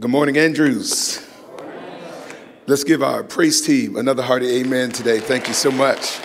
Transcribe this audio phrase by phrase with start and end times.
[0.00, 1.26] Good morning, Andrews.
[2.68, 5.18] Let's give our praise team another hearty amen today.
[5.18, 6.20] Thank you so much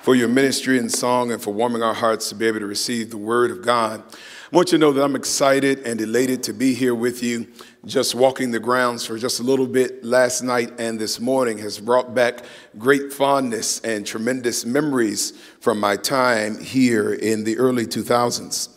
[0.00, 3.10] for your ministry and song and for warming our hearts to be able to receive
[3.10, 4.02] the word of God.
[4.50, 7.46] I want you to know that I'm excited and elated to be here with you.
[7.84, 11.78] Just walking the grounds for just a little bit last night and this morning has
[11.78, 12.46] brought back
[12.78, 18.68] great fondness and tremendous memories from my time here in the early 2000s.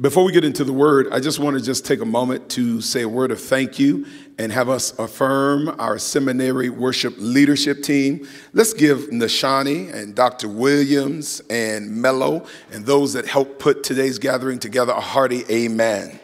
[0.00, 2.80] Before we get into the word, I just want to just take a moment to
[2.80, 4.06] say a word of thank you
[4.38, 8.26] and have us affirm our seminary worship leadership team.
[8.54, 10.48] Let's give Nashani and Dr.
[10.48, 16.18] Williams and Mello and those that helped put today's gathering together a hearty amen.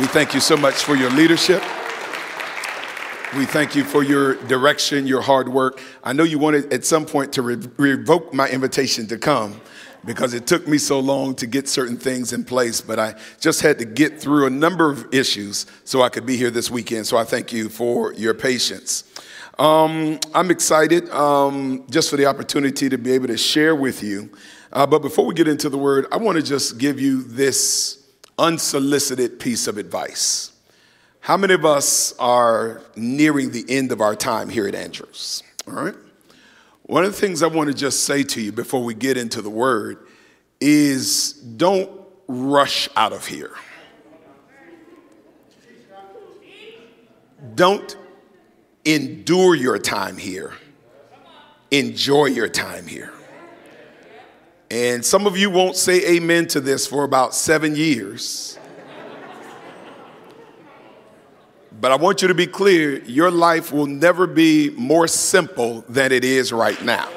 [0.00, 1.62] We thank you so much for your leadership.
[3.34, 5.80] We thank you for your direction, your hard work.
[6.04, 9.58] I know you wanted at some point to re- revoke my invitation to come
[10.04, 13.62] because it took me so long to get certain things in place, but I just
[13.62, 17.06] had to get through a number of issues so I could be here this weekend.
[17.06, 19.04] So I thank you for your patience.
[19.58, 24.30] Um, I'm excited um, just for the opportunity to be able to share with you.
[24.74, 28.06] Uh, but before we get into the word, I want to just give you this
[28.38, 30.51] unsolicited piece of advice.
[31.22, 35.44] How many of us are nearing the end of our time here at Andrews?
[35.68, 35.94] All right.
[36.82, 39.40] One of the things I want to just say to you before we get into
[39.40, 40.04] the word
[40.60, 41.88] is don't
[42.26, 43.52] rush out of here.
[47.54, 47.96] Don't
[48.84, 50.52] endure your time here.
[51.70, 53.12] Enjoy your time here.
[54.72, 58.58] And some of you won't say amen to this for about seven years.
[61.82, 66.12] But I want you to be clear your life will never be more simple than
[66.12, 67.08] it is right now.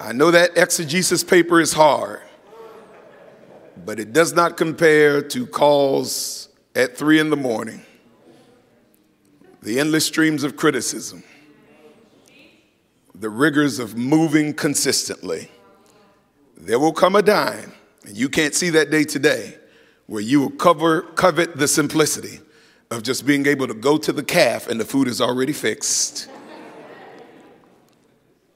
[0.00, 2.22] I know that exegesis paper is hard,
[3.86, 7.82] but it does not compare to calls at three in the morning,
[9.62, 11.22] the endless streams of criticism,
[13.14, 15.52] the rigors of moving consistently.
[16.56, 19.54] There will come a time, and you can't see that day today
[20.08, 22.40] where you will cover, covet the simplicity
[22.90, 26.28] of just being able to go to the calf and the food is already fixed,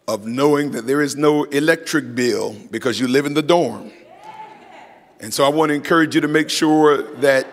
[0.08, 3.92] of knowing that there is no electric bill because you live in the dorm.
[5.20, 7.46] And so I want to encourage you to make sure that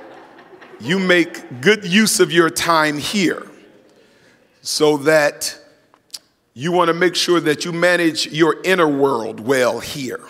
[0.79, 3.45] you make good use of your time here
[4.61, 5.59] so that
[6.53, 10.21] you want to make sure that you manage your inner world well here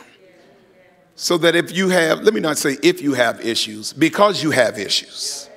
[1.22, 4.52] so that if you have, let me not say if you have issues, because you
[4.52, 5.50] have issues,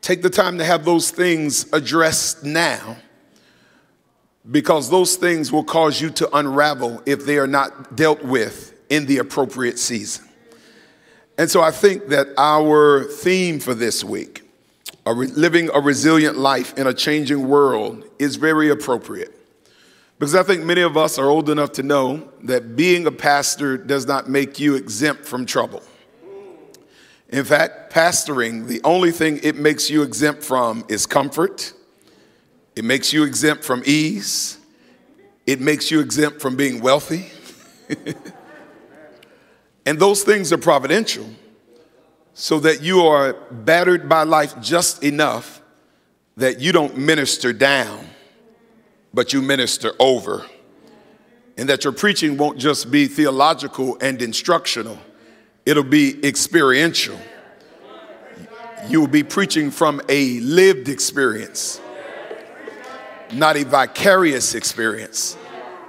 [0.00, 2.96] take the time to have those things addressed now
[4.48, 9.06] because those things will cause you to unravel if they are not dealt with in
[9.06, 10.24] the appropriate season.
[11.36, 14.48] And so I think that our theme for this week,
[15.04, 19.32] living a resilient life in a changing world, is very appropriate.
[20.18, 23.76] Because I think many of us are old enough to know that being a pastor
[23.76, 25.82] does not make you exempt from trouble.
[27.28, 31.72] In fact, pastoring, the only thing it makes you exempt from is comfort,
[32.76, 34.58] it makes you exempt from ease,
[35.46, 37.26] it makes you exempt from being wealthy.
[39.86, 41.28] and those things are providential
[42.32, 45.60] so that you are battered by life just enough
[46.36, 48.06] that you don't minister down
[49.12, 50.46] but you minister over.
[51.56, 54.98] And that your preaching won't just be theological and instructional,
[55.64, 57.18] it'll be experiential.
[58.88, 61.80] You will be preaching from a lived experience,
[63.32, 65.36] not a vicarious experience.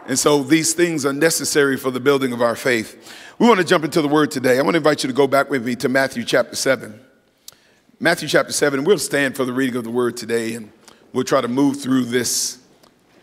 [0.08, 3.14] And so these things are necessary for the building of our faith.
[3.38, 4.58] We want to jump into the word today.
[4.58, 7.00] I want to invite you to go back with me to Matthew chapter 7.
[8.00, 10.72] Matthew chapter 7, we'll stand for the reading of the word today and
[11.14, 12.60] we'll try to move through this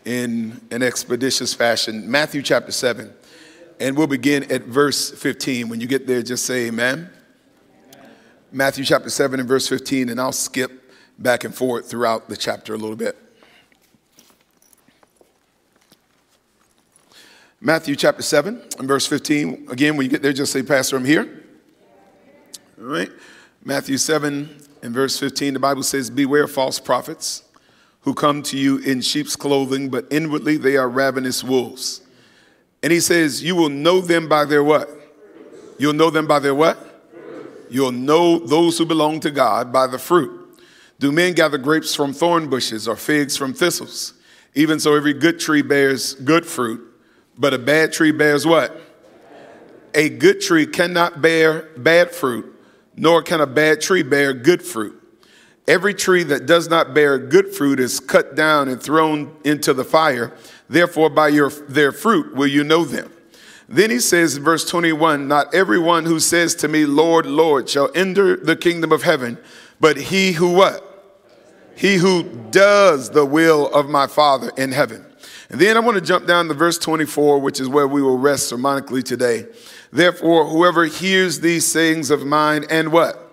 [0.05, 2.09] in an expeditious fashion.
[2.09, 3.11] Matthew chapter 7,
[3.79, 5.67] and we'll begin at verse 15.
[5.67, 7.09] When you get there, just say amen.
[8.51, 12.73] Matthew chapter 7 and verse 15, and I'll skip back and forth throughout the chapter
[12.73, 13.17] a little bit.
[17.59, 19.67] Matthew chapter 7 and verse 15.
[19.71, 21.43] Again, when you get there, just say, Pastor, I'm here.
[22.79, 23.09] All right.
[23.63, 27.43] Matthew 7 and verse 15, the Bible says, Beware false prophets
[28.05, 32.01] who come to you in sheep's clothing, but inwardly they are ravenous wolves.
[32.81, 34.89] And he says, You will know them by their what?
[35.79, 36.77] You'll know them by their what?
[37.69, 40.61] You'll know those who belong to God by the fruit.
[40.99, 44.13] Do men gather grapes from thorn bushes or figs from thistles?
[44.53, 46.81] Even so, every good tree bears good fruit,
[47.37, 48.79] but a bad tree bears what?
[49.95, 52.45] A good tree cannot bear bad fruit,
[52.95, 55.01] nor can a bad tree bear good fruit.
[55.67, 59.83] Every tree that does not bear good fruit is cut down and thrown into the
[59.83, 60.31] fire.
[60.69, 63.11] Therefore, by your, their fruit will you know them.
[63.67, 67.89] Then he says in verse 21 Not everyone who says to me, Lord, Lord, shall
[67.95, 69.39] enter the kingdom of heaven,
[69.79, 70.83] but he who what?
[71.75, 75.05] He who does the will of my Father in heaven.
[75.49, 78.17] And then I want to jump down to verse 24, which is where we will
[78.17, 79.47] rest sermonically today.
[79.91, 83.24] Therefore, whoever hears these sayings of mine and what?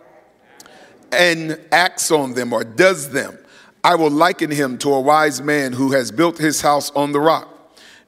[1.12, 3.38] And acts on them or does them,
[3.85, 7.20] I will liken him to a wise man who has built his house on the
[7.20, 7.49] rock.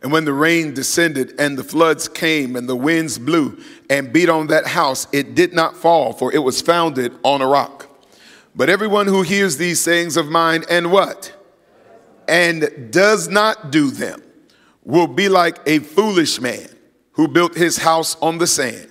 [0.02, 3.58] And when the rain descended and the floods came and the winds blew
[3.88, 7.46] and beat on that house, it did not fall, for it was founded on a
[7.46, 7.88] rock.
[8.54, 11.32] But everyone who hears these sayings of mine and what?
[12.28, 14.22] And does not do them
[14.84, 16.68] will be like a foolish man
[17.12, 18.90] who built his house on the sand.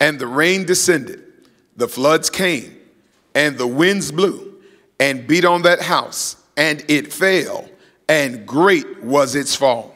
[0.00, 1.22] And the rain descended,
[1.76, 2.77] the floods came,
[3.38, 4.60] and the winds blew
[4.98, 7.68] and beat on that house, and it fell,
[8.08, 9.94] and great was its fall.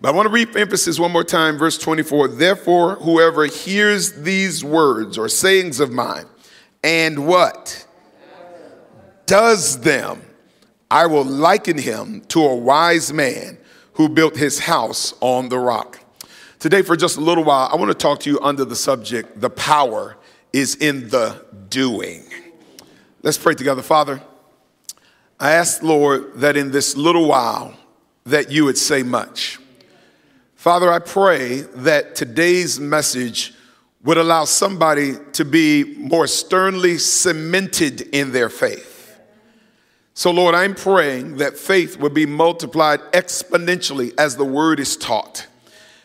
[0.00, 2.28] But I want to read emphasis one more time, verse 24.
[2.28, 6.24] Therefore, whoever hears these words or sayings of mine,
[6.82, 7.86] and what?
[9.26, 10.22] Does them,
[10.90, 13.56] I will liken him to a wise man
[13.92, 16.00] who built his house on the rock.
[16.58, 19.40] Today, for just a little while, I want to talk to you under the subject
[19.40, 20.16] the power
[20.52, 22.24] is in the doing.
[23.22, 23.82] Let's pray together.
[23.82, 24.22] Father,
[25.38, 27.74] I ask, Lord, that in this little while,
[28.24, 29.58] that you would say much.
[30.54, 33.54] Father, I pray that today's message
[34.02, 39.18] would allow somebody to be more sternly cemented in their faith.
[40.14, 45.46] So, Lord, I'm praying that faith would be multiplied exponentially as the word is taught.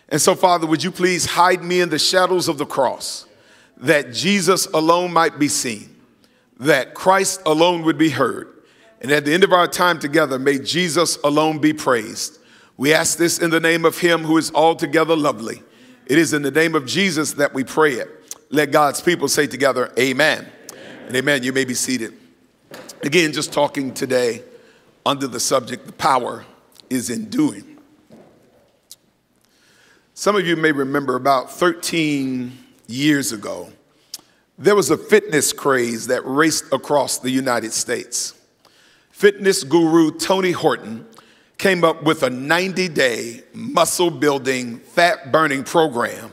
[0.10, 3.26] And so, Father, would you please hide me in the shadows of the cross
[3.78, 5.95] that Jesus alone might be seen,
[6.60, 8.48] that Christ alone would be heard,
[9.02, 12.40] and at the end of our time together, may Jesus alone be praised.
[12.78, 15.62] We ask this in the name of Him who is altogether lovely.
[16.06, 18.10] It is in the name of Jesus that we pray it.
[18.50, 20.40] Let God's people say together, Amen.
[20.40, 21.08] amen.
[21.08, 21.44] And amen.
[21.44, 22.14] You may be seated.
[23.04, 24.44] Again, just talking today
[25.06, 26.46] under the subject, the power
[26.90, 27.78] is in doing.
[30.14, 33.72] Some of you may remember about 13 years ago,
[34.58, 38.34] there was a fitness craze that raced across the United States.
[39.12, 41.06] Fitness guru Tony Horton
[41.58, 46.32] came up with a 90 day muscle building, fat burning program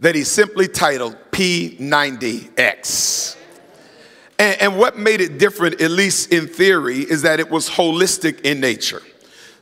[0.00, 3.36] that he simply titled P90X.
[4.38, 8.42] And, and, what made it different, at least in theory, is that it was holistic
[8.42, 9.02] in nature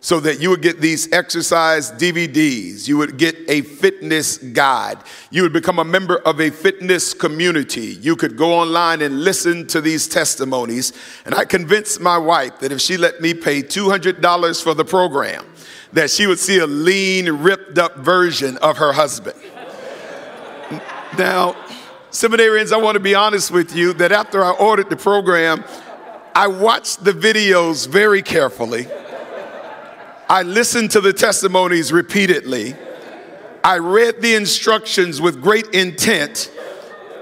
[0.06, 4.98] so that you would get these exercise DVDs, you would get a fitness guide,
[5.32, 7.98] you would become a member of a fitness community.
[8.00, 10.92] You could go online and listen to these testimonies.
[11.24, 15.44] And I convinced my wife that if she let me pay $200 for the program,
[15.92, 19.36] that she would see a lean, ripped up version of her husband.
[21.18, 21.56] Now,
[22.12, 25.64] seminarians, I want to be honest with you that after I ordered the program,
[26.32, 28.86] I watched the videos very carefully.
[30.28, 32.74] I listened to the testimonies repeatedly.
[33.62, 36.52] I read the instructions with great intent.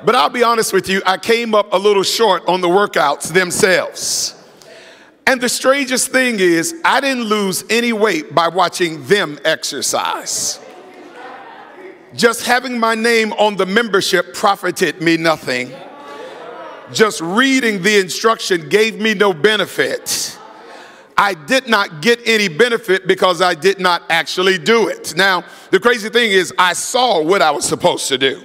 [0.05, 3.33] But I'll be honest with you, I came up a little short on the workouts
[3.33, 4.35] themselves.
[5.27, 10.61] And the strangest thing is, I didn't lose any weight by watching them exercise.
[12.15, 15.73] Just having my name on the membership profited me nothing.
[16.93, 20.39] Just reading the instruction gave me no benefit.
[21.17, 25.15] I did not get any benefit because I did not actually do it.
[25.17, 28.43] Now, the crazy thing is, I saw what I was supposed to do,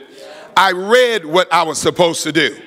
[0.55, 2.57] I read what I was supposed to do,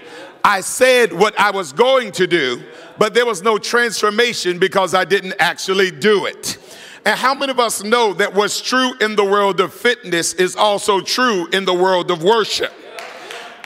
[0.44, 2.62] I said what I was going to do,
[2.98, 6.58] but there was no transformation because I didn't actually do it.
[7.04, 10.54] And how many of us know that what's true in the world of fitness is
[10.54, 12.72] also true in the world of worship?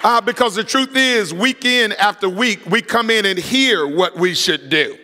[0.03, 4.17] Uh, because the truth is, week in after week, we come in and hear what
[4.17, 4.97] we should do.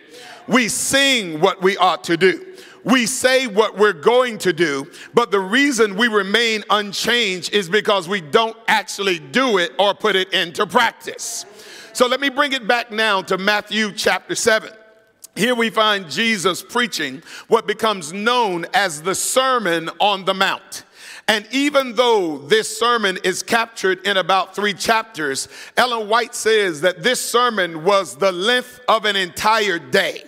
[0.47, 2.45] We sing what we ought to do.
[2.83, 8.09] We say what we're going to do, but the reason we remain unchanged is because
[8.09, 11.45] we don't actually do it or put it into practice.
[11.93, 14.69] So let me bring it back now to Matthew chapter 7.
[15.35, 20.83] Here we find Jesus preaching what becomes known as the Sermon on the Mount.
[21.27, 25.47] And even though this sermon is captured in about three chapters,
[25.77, 30.25] Ellen White says that this sermon was the length of an entire day.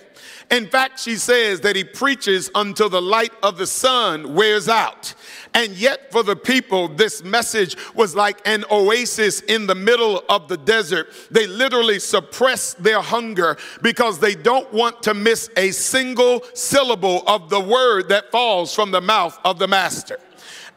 [0.50, 5.14] In fact, she says that he preaches until the light of the sun wears out.
[5.54, 10.46] And yet, for the people, this message was like an oasis in the middle of
[10.46, 11.08] the desert.
[11.32, 17.50] They literally suppress their hunger because they don't want to miss a single syllable of
[17.50, 20.18] the word that falls from the mouth of the master.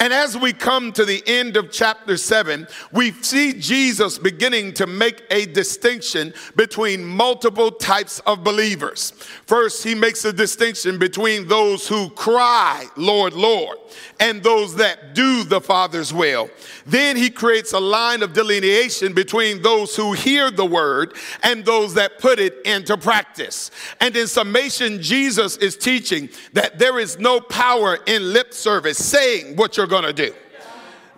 [0.02, 4.88] And as we come to the end of chapter 7, we see Jesus beginning to
[4.88, 9.12] make a distinction between multiple types of believers.
[9.46, 13.78] First, he makes a distinction between those who cry, Lord, Lord,
[14.22, 16.50] and those that do the Father's will.
[16.86, 21.14] Then he creates a line of delineation between those who hear the word
[21.44, 23.70] and those that put it into practice.
[24.00, 29.58] And in summation, Jesus is teaching that there is no power in lip service saying
[29.58, 30.34] what you're going to do.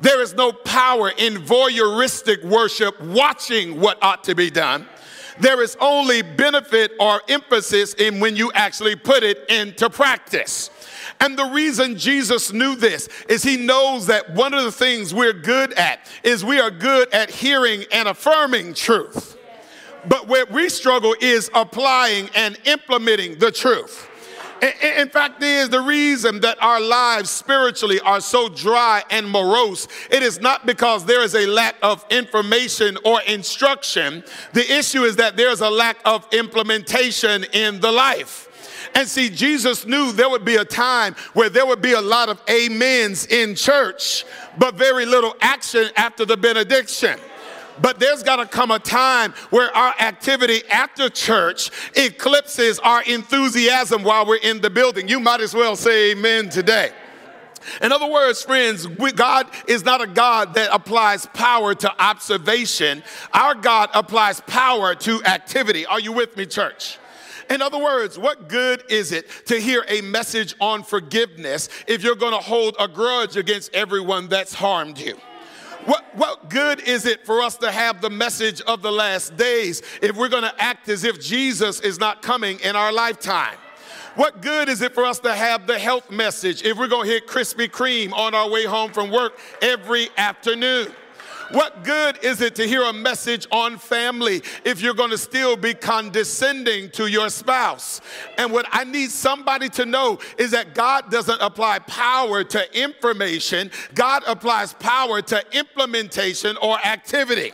[0.02, 4.88] There is no power in voyeuristic worship watching what ought to be done.
[5.40, 10.70] There is only benefit or emphasis in when you actually put it into practice.
[11.20, 15.34] And the reason Jesus knew this is he knows that one of the things we're
[15.34, 19.38] good at is we are good at hearing and affirming truth.
[20.08, 24.10] But where we struggle is applying and implementing the truth.
[24.62, 29.88] In fact, is the reason that our lives spiritually are so dry and morose.
[30.12, 34.24] It is not because there is a lack of information or instruction.
[34.54, 38.50] The issue is that there's a lack of implementation in the life.
[38.94, 42.30] And see, Jesus knew there would be a time where there would be a lot
[42.30, 44.26] of amens in church,
[44.60, 47.18] but very little action after the benediction.
[47.82, 54.04] But there's got to come a time where our activity after church eclipses our enthusiasm
[54.04, 55.08] while we're in the building.
[55.08, 56.92] You might as well say amen today.
[57.82, 63.04] In other words, friends, we, God is not a God that applies power to observation.
[63.34, 65.86] Our God applies power to activity.
[65.86, 66.98] Are you with me, church?
[67.50, 72.16] In other words, what good is it to hear a message on forgiveness if you're
[72.16, 75.18] going to hold a grudge against everyone that's harmed you?
[75.86, 79.82] What, what good is it for us to have the message of the last days
[80.02, 83.58] if we're going to act as if Jesus is not coming in our lifetime?
[84.16, 87.14] What good is it for us to have the health message if we're going to
[87.14, 90.92] hit Krispy Kreme on our way home from work every afternoon?
[91.52, 95.58] What good is it to hear a message on family if you're going to still
[95.58, 98.00] be condescending to your spouse?
[98.38, 103.70] And what I need somebody to know is that God doesn't apply power to information,
[103.96, 107.52] God applies power to implementation or activity.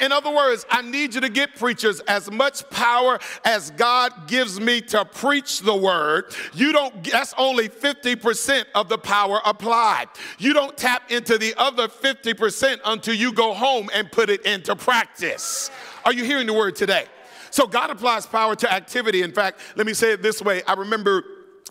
[0.00, 4.58] In other words, I need you to get preachers as much power as God gives
[4.58, 6.34] me to preach the word.
[6.54, 10.06] You don't, that's only 50% of the power applied.
[10.38, 14.74] You don't tap into the other 50% until you go home and put it into
[14.74, 15.70] practice.
[16.04, 17.04] Are you hearing the word today?
[17.50, 19.22] So God applies power to activity.
[19.22, 20.62] In fact, let me say it this way.
[20.64, 21.24] I remember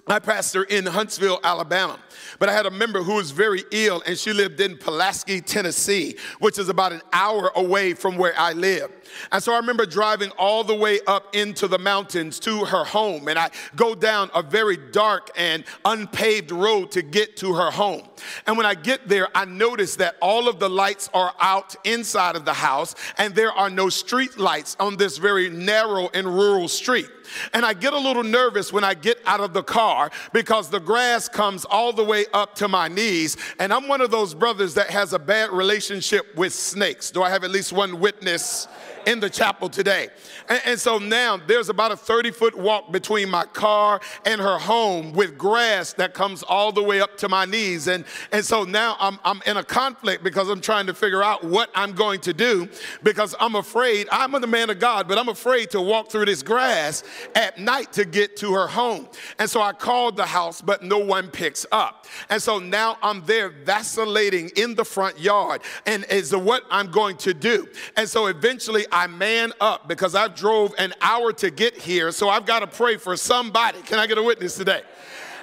[0.07, 1.99] my pastor in Huntsville, Alabama.
[2.43, 6.17] But I had a member who was very ill, and she lived in Pulaski, Tennessee,
[6.39, 8.91] which is about an hour away from where I live.
[9.31, 13.27] And so I remember driving all the way up into the mountains to her home,
[13.27, 18.07] and I go down a very dark and unpaved road to get to her home.
[18.47, 22.35] And when I get there, I notice that all of the lights are out inside
[22.35, 26.67] of the house, and there are no street lights on this very narrow and rural
[26.67, 27.09] street.
[27.53, 30.79] And I get a little nervous when I get out of the car because the
[30.79, 33.37] grass comes all the way up to my knees.
[33.59, 37.11] And I'm one of those brothers that has a bad relationship with snakes.
[37.11, 38.67] Do I have at least one witness?
[39.07, 40.09] In the chapel today.
[40.49, 44.57] And, and, so now there's about a 30 foot walk between my car and her
[44.57, 47.87] home with grass that comes all the way up to my knees.
[47.87, 51.43] And, and so now I'm, I'm in a conflict because I'm trying to figure out
[51.43, 52.67] what I'm going to do
[53.03, 56.43] because I'm afraid, I'm the man of God, but I'm afraid to walk through this
[56.43, 57.03] grass
[57.35, 59.07] at night to get to her home.
[59.39, 62.07] And so I called the house, but no one picks up.
[62.29, 67.17] And so now I'm there vacillating in the front yard and is what I'm going
[67.17, 67.67] to do.
[67.95, 72.29] And so eventually I man up because I drove an hour to get here, so
[72.29, 73.81] I've got to pray for somebody.
[73.81, 74.83] Can I get a witness today?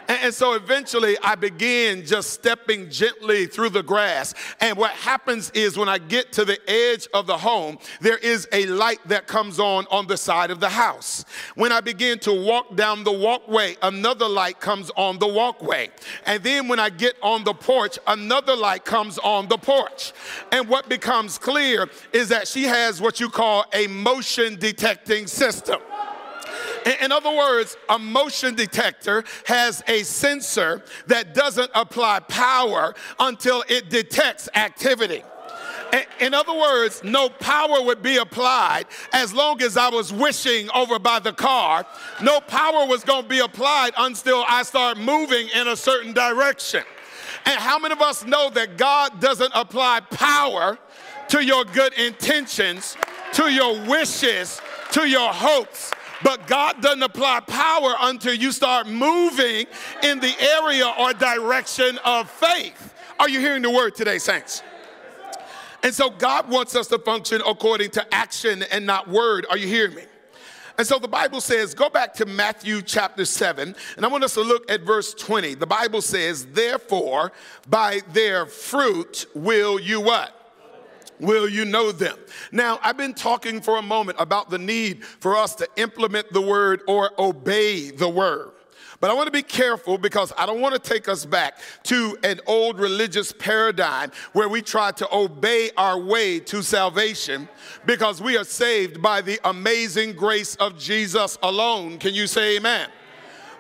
[0.08, 4.34] And, so eventually I begin just stepping gently through the grass.
[4.60, 8.48] And what happens is when I get to the edge of the home, there is
[8.52, 11.24] a light that comes on on the side of the house.
[11.54, 15.90] When I begin to walk down the walkway, another light comes on the walkway.
[16.26, 20.12] And then when I get on the porch, another light comes on the porch.
[20.52, 25.80] And what becomes clear is that she has what you call a motion detecting system.
[27.02, 33.90] In other words, a motion detector has a sensor that doesn't apply power until it
[33.90, 35.22] detects activity.
[36.20, 40.98] In other words, no power would be applied as long as I was wishing over
[40.98, 41.84] by the car.
[42.22, 46.84] No power was going to be applied until I start moving in a certain direction.
[47.46, 50.78] And how many of us know that God doesn't apply power
[51.28, 52.96] to your good intentions,
[53.32, 54.60] to your wishes,
[54.92, 55.90] to your hopes?
[56.22, 59.66] But God doesn't apply power until you start moving
[60.02, 62.94] in the area or direction of faith.
[63.18, 64.62] Are you hearing the word today, saints?
[65.82, 69.46] And so God wants us to function according to action and not word.
[69.48, 70.02] Are you hearing me?
[70.76, 74.32] And so the Bible says, go back to Matthew chapter 7, and I want us
[74.34, 75.54] to look at verse 20.
[75.54, 77.32] The Bible says, therefore,
[77.68, 80.39] by their fruit will you what?
[81.20, 82.16] Will you know them?
[82.50, 86.40] Now, I've been talking for a moment about the need for us to implement the
[86.40, 88.52] word or obey the word.
[89.00, 92.18] But I want to be careful because I don't want to take us back to
[92.22, 97.48] an old religious paradigm where we try to obey our way to salvation
[97.86, 101.98] because we are saved by the amazing grace of Jesus alone.
[101.98, 102.90] Can you say amen?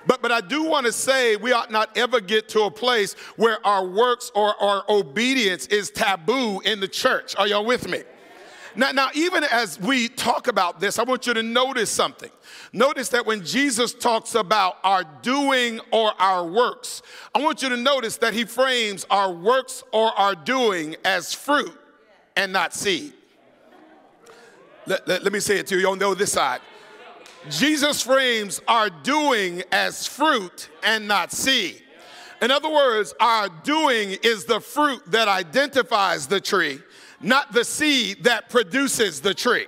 [0.06, 3.14] But, but I do want to say we ought not ever get to a place
[3.36, 7.36] where our works or our obedience is taboo in the church.
[7.36, 8.02] Are y'all with me?
[8.76, 12.30] Now, now, even as we talk about this, I want you to notice something.
[12.72, 17.02] Notice that when Jesus talks about our doing or our works,
[17.34, 21.76] I want you to notice that he frames our works or our doing as fruit
[22.36, 23.12] and not seed.
[24.86, 26.60] Let, let, let me say it to you on the this side.
[27.48, 31.82] Jesus frames our doing as fruit and not seed.
[32.42, 36.80] In other words, our doing is the fruit that identifies the tree,
[37.20, 39.66] not the seed that produces the tree.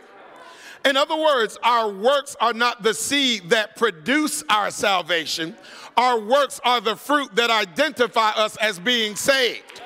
[0.84, 5.54] In other words, our works are not the seed that produce our salvation.
[5.96, 9.81] Our works are the fruit that identify us as being saved.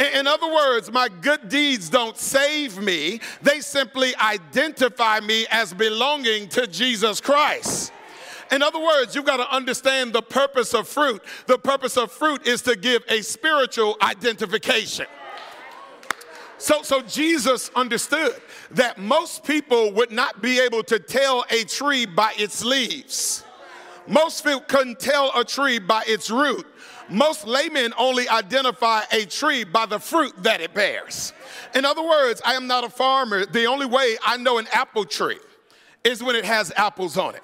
[0.00, 6.48] In other words, my good deeds don't save me, they simply identify me as belonging
[6.50, 7.92] to Jesus Christ.
[8.50, 11.22] In other words, you've got to understand the purpose of fruit.
[11.46, 15.06] The purpose of fruit is to give a spiritual identification.
[16.58, 18.40] So, so Jesus understood
[18.72, 23.42] that most people would not be able to tell a tree by its leaves.
[24.06, 26.66] Most people couldn't tell a tree by its root.
[27.08, 31.32] Most laymen only identify a tree by the fruit that it bears.
[31.74, 33.44] In other words, I am not a farmer.
[33.46, 35.38] The only way I know an apple tree
[36.04, 37.42] is when it has apples on it.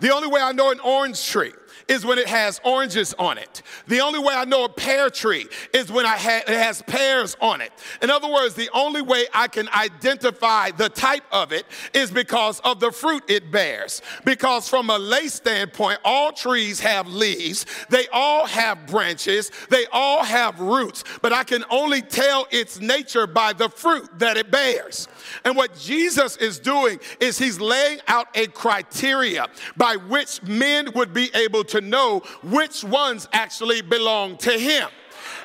[0.00, 1.52] The only way I know an orange tree
[1.88, 3.62] is when it has oranges on it.
[3.86, 7.60] The only way I know a pear tree is when ha- it has pears on
[7.60, 7.72] it.
[8.02, 12.60] In other words, the only way I can identify the type of it is because
[12.60, 14.02] of the fruit it bears.
[14.24, 20.24] Because from a lay standpoint, all trees have leaves, they all have branches, they all
[20.24, 25.08] have roots, but I can only tell its nature by the fruit that it bears.
[25.44, 31.12] And what Jesus is doing is he's laying out a criteria by which men would
[31.12, 34.88] be able to know which ones actually belong to him.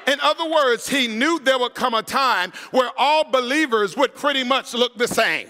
[0.08, 4.44] In other words, he knew there would come a time where all believers would pretty
[4.44, 5.48] much look the same.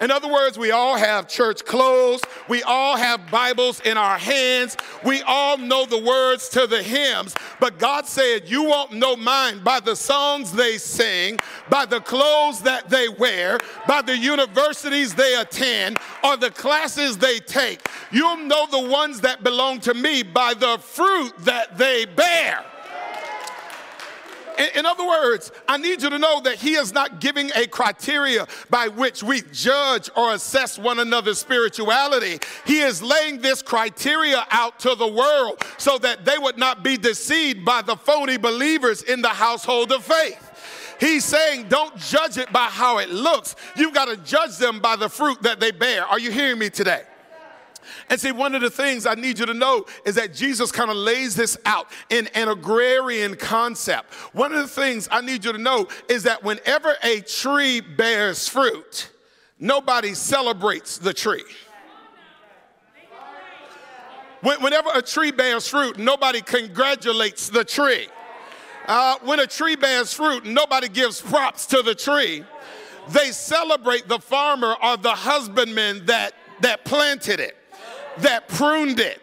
[0.00, 2.20] In other words, we all have church clothes.
[2.48, 4.76] We all have Bibles in our hands.
[5.04, 7.34] We all know the words to the hymns.
[7.60, 11.38] But God said, You won't know mine by the songs they sing,
[11.70, 17.38] by the clothes that they wear, by the universities they attend, or the classes they
[17.38, 17.80] take.
[18.10, 22.64] You'll know the ones that belong to me by the fruit that they bear.
[24.74, 28.46] In, other words, I need you to know that He is not giving a criteria
[28.70, 32.38] by which we judge or assess one another's spirituality.
[32.64, 36.96] He is laying this criteria out to the world so that they would not be
[36.96, 40.42] deceived by the phony believers in the household of faith.
[40.98, 43.54] He's saying, don't judge it by how it looks.
[43.76, 46.06] You've got to judge them by the fruit that they bear.
[46.06, 47.02] Are you hearing me today?
[48.10, 50.90] And see, one of the things I need you to know is that Jesus kind
[50.90, 54.12] of lays this out in an agrarian concept.
[54.32, 58.48] One of the things I need you to know is that whenever a tree bears
[58.48, 59.10] fruit,
[59.58, 61.44] nobody celebrates the tree.
[64.42, 68.06] Whenever a tree bears fruit, nobody congratulates the tree.
[68.86, 72.44] Uh, when a tree bears fruit, nobody gives props to the tree.
[73.08, 77.56] They celebrate the farmer or the husbandman that, that planted it
[78.18, 79.20] that pruned it,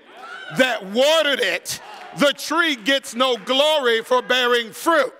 [0.58, 1.82] that watered it,
[2.20, 5.14] the tree gets no glory for bearing fruit.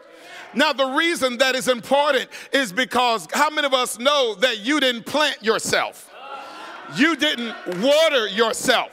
[0.54, 4.80] Now, the reason that is important is because how many of us know that you
[4.80, 6.12] didn't plant yourself?
[6.96, 8.92] You didn't water yourself.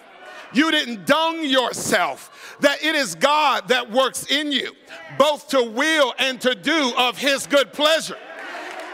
[0.55, 2.57] You didn't dung yourself.
[2.61, 4.73] That it is God that works in you,
[5.19, 8.17] both to will and to do of His good pleasure.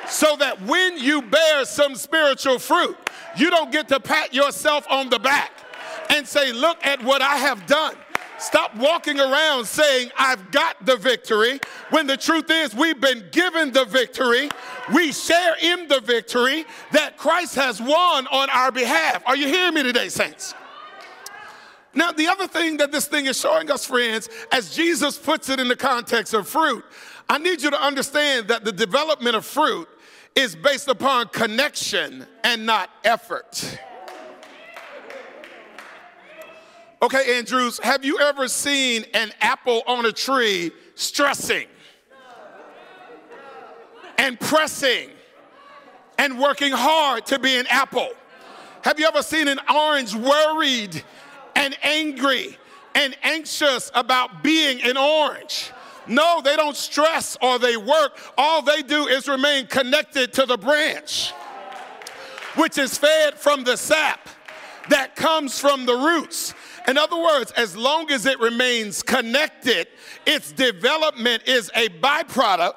[0.08, 2.96] so that when you bear some spiritual fruit,
[3.36, 5.65] you don't get to pat yourself on the back
[6.10, 7.96] and say, Look at what I have done.
[8.38, 11.58] Stop walking around saying, I've got the victory,
[11.90, 14.50] when the truth is, we've been given the victory.
[14.92, 19.22] We share in the victory that Christ has won on our behalf.
[19.26, 20.54] Are you hearing me today, saints?
[21.94, 25.58] Now, the other thing that this thing is showing us, friends, as Jesus puts it
[25.58, 26.84] in the context of fruit,
[27.28, 29.88] I need you to understand that the development of fruit
[30.34, 33.78] is based upon connection and not effort.
[37.06, 41.68] Okay, Andrews, have you ever seen an apple on a tree stressing
[44.18, 45.10] and pressing
[46.18, 48.10] and working hard to be an apple?
[48.82, 51.00] Have you ever seen an orange worried
[51.54, 52.58] and angry
[52.96, 55.70] and anxious about being an orange?
[56.08, 58.18] No, they don't stress or they work.
[58.36, 61.30] All they do is remain connected to the branch,
[62.56, 64.28] which is fed from the sap
[64.88, 66.52] that comes from the roots.
[66.88, 69.88] In other words, as long as it remains connected,
[70.24, 72.74] its development is a byproduct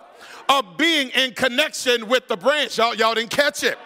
[0.49, 2.77] of being in connection with the branch.
[2.77, 3.77] Y'all, y'all didn't catch it.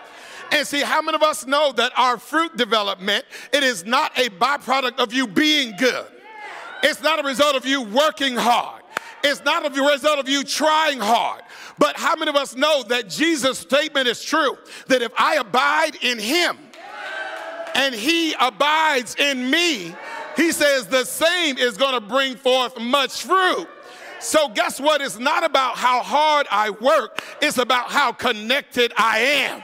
[0.52, 4.30] And see, how many of us know that our fruit development, it is not a
[4.30, 6.06] byproduct of you being good.
[6.84, 8.84] It's not a result of you working hard.
[9.24, 11.42] It's not a result of you trying hard.
[11.80, 14.58] But how many of us know that Jesus' statement is true?
[14.88, 16.58] That if I abide in him
[17.76, 19.96] and he abides in me,
[20.36, 23.68] he says the same is going to bring forth much fruit.
[24.20, 25.02] So, guess what?
[25.02, 29.62] It's not about how hard I work, it's about how connected I am.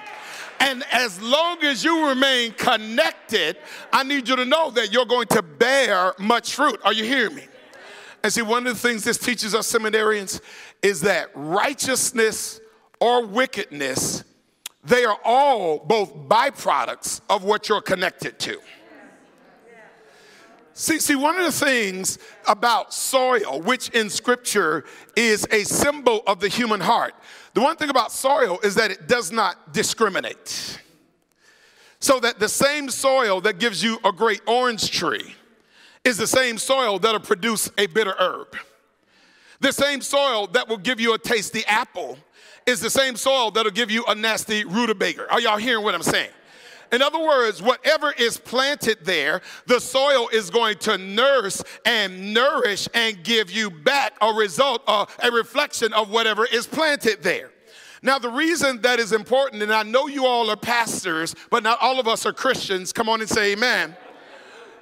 [0.60, 3.58] And as long as you remain connected,
[3.93, 6.82] I need you to know that you're going to bear much fruit.
[6.84, 7.43] Are you hearing me?
[8.24, 10.41] And see, one of the things this teaches us seminarians
[10.82, 12.60] is that righteousness
[13.00, 14.26] or wickedness,
[14.89, 18.60] they are all both byproducts of what you're connected to.
[20.73, 26.39] See, see, one of the things about soil, which in scripture is a symbol of
[26.39, 27.13] the human heart,
[27.54, 30.80] the one thing about soil is that it does not discriminate.
[31.99, 35.36] So that the same soil that gives you a great orange tree
[36.06, 38.56] is the same soil that'll produce a bitter herb.
[39.60, 42.17] The same soil that will give you a tasty apple
[42.69, 45.29] is the same soil that'll give you a nasty rutabaga.
[45.32, 46.29] Are y'all hearing what I'm saying?
[46.91, 52.88] In other words, whatever is planted there, the soil is going to nurse and nourish
[52.93, 57.51] and give you back a result, uh, a reflection of whatever is planted there.
[58.01, 61.79] Now, the reason that is important, and I know you all are pastors, but not
[61.82, 62.93] all of us are Christians.
[62.93, 63.95] Come on and say amen.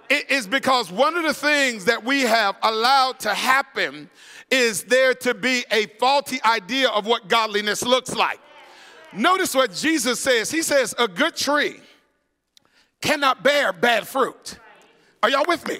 [0.09, 4.09] It is because one of the things that we have allowed to happen
[4.49, 8.39] is there to be a faulty idea of what godliness looks like.
[9.13, 10.49] Notice what Jesus says.
[10.51, 11.79] He says, A good tree
[13.01, 14.57] cannot bear bad fruit.
[15.23, 15.79] Are y'all with me?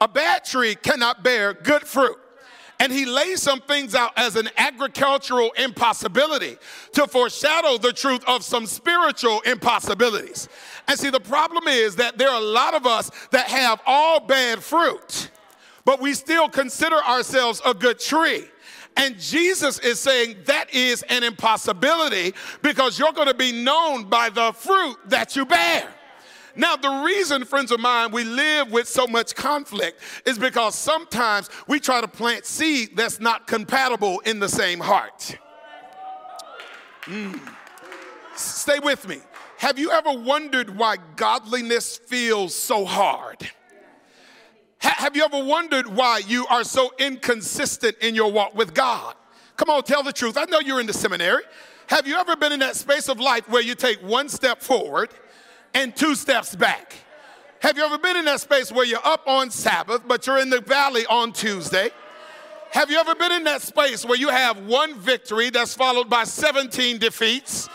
[0.00, 2.16] A bad tree cannot bear good fruit.
[2.80, 6.56] And he lays some things out as an agricultural impossibility
[6.92, 10.48] to foreshadow the truth of some spiritual impossibilities.
[10.86, 14.20] And see, the problem is that there are a lot of us that have all
[14.20, 15.30] bad fruit,
[15.84, 18.44] but we still consider ourselves a good tree.
[18.96, 24.28] And Jesus is saying that is an impossibility because you're going to be known by
[24.28, 25.88] the fruit that you bear.
[26.58, 31.48] Now, the reason, friends of mine, we live with so much conflict is because sometimes
[31.68, 35.38] we try to plant seed that's not compatible in the same heart.
[37.04, 37.40] Mm.
[38.34, 39.20] Stay with me.
[39.58, 43.48] Have you ever wondered why godliness feels so hard?
[44.82, 49.14] Ha- have you ever wondered why you are so inconsistent in your walk with God?
[49.56, 50.36] Come on, tell the truth.
[50.36, 51.42] I know you're in the seminary.
[51.86, 55.10] Have you ever been in that space of life where you take one step forward
[55.74, 56.94] and two steps back.
[57.60, 60.50] Have you ever been in that space where you're up on Sabbath, but you're in
[60.50, 61.90] the valley on Tuesday?
[62.70, 66.24] Have you ever been in that space where you have one victory that's followed by
[66.24, 67.66] 17 defeats?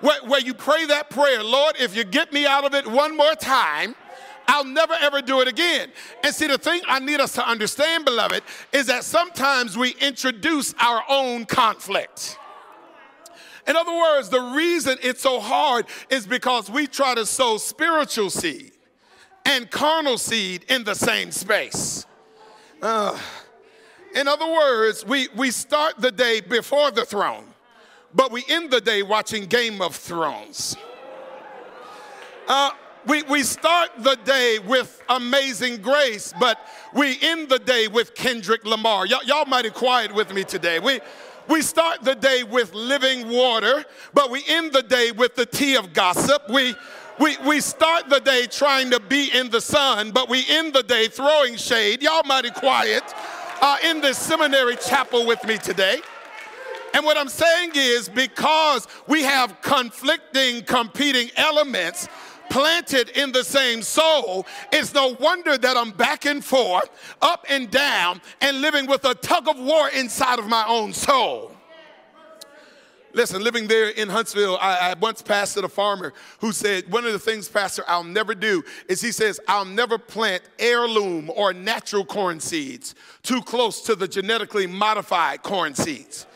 [0.00, 3.16] Where, where, you pray that prayer, Lord, if you get me out of it one
[3.16, 3.94] more time,
[4.48, 5.90] I'll never ever do it again.
[6.24, 10.74] And see, the thing I need us to understand, beloved, is that sometimes we introduce
[10.80, 12.36] our own conflict.
[13.66, 18.30] In other words, the reason it's so hard is because we try to sow spiritual
[18.30, 18.72] seed
[19.44, 22.06] and carnal seed in the same space.
[22.80, 23.16] Uh,
[24.14, 27.44] in other words, we, we start the day before the throne,
[28.14, 30.76] but we end the day watching Game of Thrones.
[32.48, 32.70] Uh,
[33.06, 36.58] we, we start the day with amazing grace, but
[36.92, 39.06] we end the day with Kendrick Lamar.
[39.06, 40.78] y'all mighty quiet with me today.
[40.78, 41.00] We,
[41.48, 45.76] We start the day with living water, but we end the day with the tea
[45.76, 46.48] of gossip.
[46.48, 46.74] We
[47.20, 50.82] we, we start the day trying to be in the sun, but we end the
[50.82, 52.02] day throwing shade.
[52.02, 53.02] Y'all mighty quiet
[53.60, 56.00] uh, in this seminary chapel with me today.
[56.94, 62.08] And what I'm saying is because we have conflicting, competing elements
[62.50, 67.70] planted in the same soul, it's no wonder that I'm back and forth, up and
[67.70, 71.52] down, and living with a tug of war inside of my own soul.
[73.14, 77.12] Listen, living there in Huntsville, I, I, once pastored a farmer who said, One of
[77.12, 82.06] the things, Pastor, I'll never do is he says, I'll never plant heirloom or natural
[82.06, 86.26] corn seeds too close to the genetically modified corn seeds.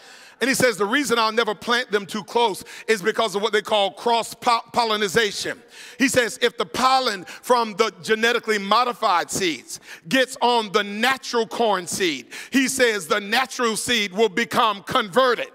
[0.40, 3.52] And he says the reason I'll never plant them too close is because of what
[3.52, 5.62] they call cross pollination.
[5.98, 11.86] He says if the pollen from the genetically modified seeds gets on the natural corn
[11.86, 15.48] seed, he says the natural seed will become converted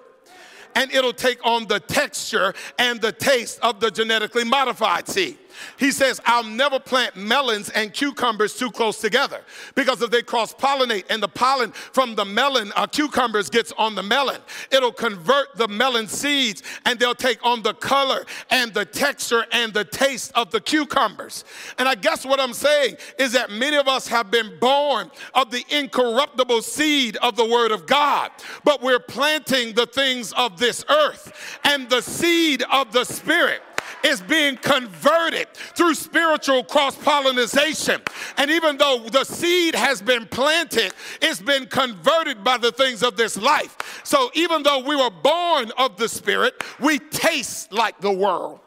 [0.75, 5.37] and it'll take on the texture and the taste of the genetically modified seed.
[5.77, 9.41] He says, I'll never plant melons and cucumbers too close together
[9.75, 13.95] because if they cross pollinate and the pollen from the melon uh, cucumbers gets on
[13.95, 18.85] the melon, it'll convert the melon seeds and they'll take on the color and the
[18.85, 21.43] texture and the taste of the cucumbers.
[21.77, 25.51] And I guess what I'm saying is that many of us have been born of
[25.51, 28.31] the incorruptible seed of the Word of God,
[28.63, 33.61] but we're planting the things of this earth and the seed of the Spirit
[34.03, 38.01] is being converted through spiritual cross pollination.
[38.37, 43.17] And even though the seed has been planted, it's been converted by the things of
[43.17, 44.01] this life.
[44.03, 48.59] So even though we were born of the Spirit, we taste like the world.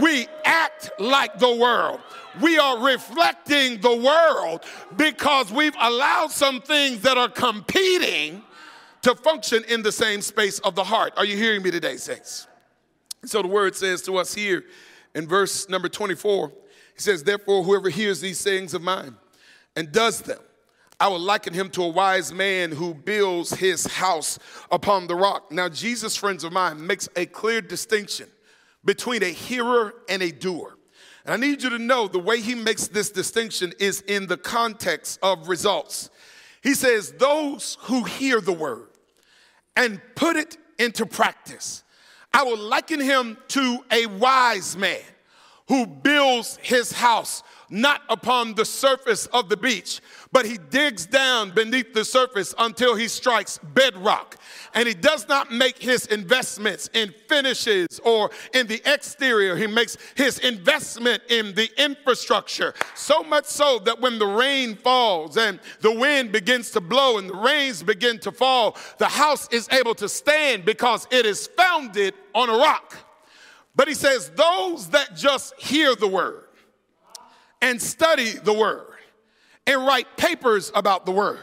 [0.00, 2.00] We act like the world.
[2.40, 4.64] We are reflecting the world
[4.96, 8.42] because we've allowed some things that are competing
[9.02, 11.14] to function in the same space of the heart.
[11.16, 12.46] Are you hearing me today, saints?
[13.24, 14.64] So the word says to us here
[15.14, 16.52] in verse number 24,
[16.94, 19.16] he says, Therefore, whoever hears these sayings of mine
[19.76, 20.40] and does them,
[20.98, 24.38] I will liken him to a wise man who builds his house
[24.70, 25.50] upon the rock.
[25.50, 28.28] Now, Jesus, friends of mine, makes a clear distinction
[28.84, 30.76] between a hearer and a doer.
[31.24, 34.36] And I need you to know the way he makes this distinction is in the
[34.36, 36.10] context of results.
[36.62, 38.88] He says, Those who hear the word
[39.76, 41.82] and put it into practice
[42.32, 45.00] I will liken him to a wise man
[45.68, 50.00] who builds his house not upon the surface of the beach,
[50.32, 54.36] but he digs down beneath the surface until he strikes bedrock.
[54.74, 59.56] And he does not make his investments in finishes or in the exterior.
[59.56, 62.74] He makes his investment in the infrastructure.
[62.94, 67.30] So much so that when the rain falls and the wind begins to blow and
[67.30, 72.14] the rains begin to fall, the house is able to stand because it is founded
[72.34, 72.96] on a rock.
[73.76, 76.44] But he says, those that just hear the word
[77.62, 78.86] and study the word
[79.66, 81.40] and write papers about the word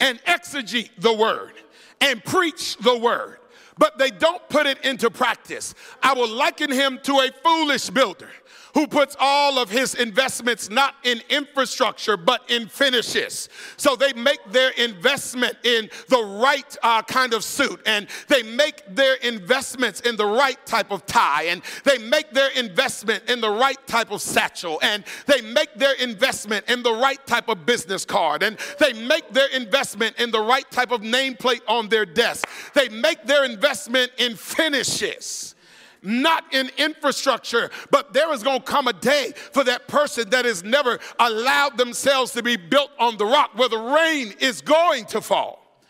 [0.00, 1.52] and exegete the word
[2.00, 3.38] and preach the word,
[3.78, 5.74] but they don't put it into practice.
[6.02, 8.30] I will liken him to a foolish builder
[8.74, 13.48] who puts all of his investments not in infrastructure but in finishes.
[13.76, 18.82] So they make their investment in the right uh, kind of suit, and they make
[18.94, 23.50] their investments in the right type of tie, and they make their investment in the
[23.50, 28.04] right type of satchel, and they make their investment in the right type of business
[28.04, 32.48] card, and they make their investment in the right type of nameplate on their desk.
[32.74, 35.54] They make their investment in finishes
[36.02, 40.44] not in infrastructure, but there is going to come a day for that person that
[40.44, 45.04] has never allowed themselves to be built on the rock where the rain is going
[45.06, 45.80] to fall,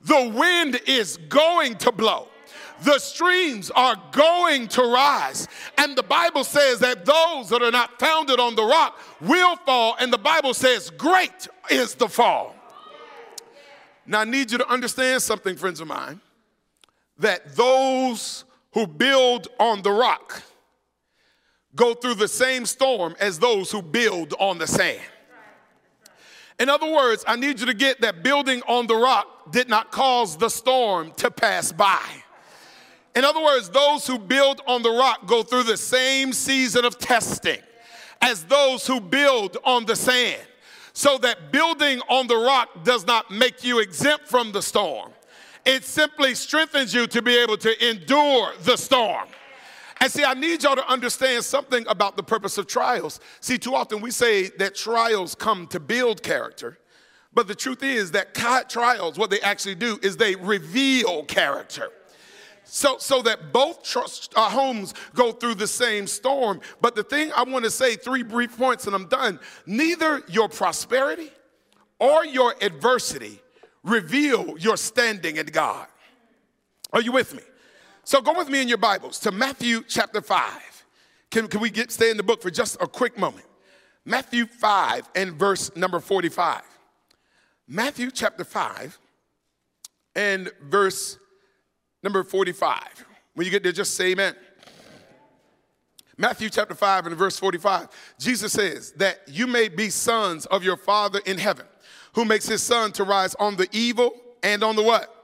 [0.00, 2.28] the wind is going to blow.
[2.82, 5.48] The streams are going to rise.
[5.78, 9.96] And the Bible says that those that are not founded on the rock will fall.
[9.98, 12.54] And the Bible says, Great is the fall.
[14.06, 16.20] Now, I need you to understand something, friends of mine,
[17.18, 18.44] that those
[18.78, 20.40] who build on the rock
[21.74, 25.00] go through the same storm as those who build on the sand.
[26.60, 29.90] In other words, I need you to get that building on the rock did not
[29.90, 32.00] cause the storm to pass by.
[33.16, 37.00] In other words, those who build on the rock go through the same season of
[37.00, 37.58] testing
[38.22, 40.40] as those who build on the sand.
[40.92, 45.10] So that building on the rock does not make you exempt from the storm.
[45.68, 49.28] It simply strengthens you to be able to endure the storm.
[50.00, 53.20] And see, I need y'all to understand something about the purpose of trials.
[53.40, 56.78] See, too often we say that trials come to build character,
[57.34, 58.34] But the truth is that
[58.70, 61.90] trials, what they actually do is they reveal character.
[62.64, 66.62] So, so that both trust, uh, homes go through the same storm.
[66.80, 69.38] But the thing I want to say, three brief points and I'm done.
[69.66, 71.30] Neither your prosperity
[71.98, 73.42] or your adversity
[73.88, 75.86] reveal your standing in God.
[76.92, 77.42] Are you with me?
[78.04, 80.84] So go with me in your Bibles to Matthew chapter 5.
[81.30, 83.44] Can, can we get stay in the book for just a quick moment?
[84.04, 86.62] Matthew 5 and verse number 45.
[87.66, 88.98] Matthew chapter 5
[90.14, 91.18] and verse
[92.02, 93.06] number 45.
[93.34, 94.34] When you get there, just say amen.
[96.16, 100.76] Matthew chapter 5 and verse 45, Jesus says that you may be sons of your
[100.76, 101.66] Father in heaven,
[102.14, 105.14] who makes his sun to rise on the evil and on the what?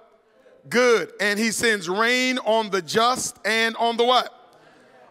[0.68, 1.12] Good.
[1.20, 4.44] And he sends rain on the just and on the what?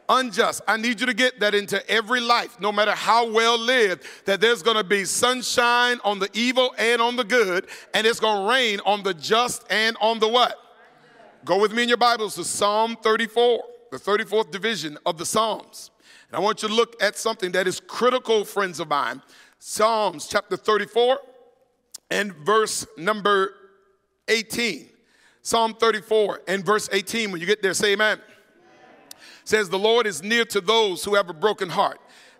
[0.09, 0.61] unjust.
[0.67, 4.41] I need you to get that into every life, no matter how well lived, that
[4.41, 8.43] there's going to be sunshine on the evil and on the good, and it's going
[8.43, 10.57] to rain on the just and on the what?
[11.45, 15.91] Go with me in your Bibles to Psalm 34, the 34th division of the Psalms.
[16.29, 19.21] And I want you to look at something that is critical, friends of mine.
[19.59, 21.19] Psalms chapter 34
[22.09, 23.53] and verse number
[24.27, 24.89] 18.
[25.41, 27.31] Psalm 34 and verse 18.
[27.31, 28.19] When you get there, say amen
[29.43, 31.99] says, The Lord is near to those who have a broken heart,